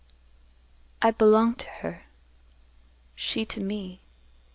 [0.99, 4.01] I belonged to her—she to me.